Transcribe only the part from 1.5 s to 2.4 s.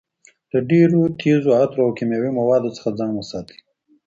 عطرو او کیمیاوي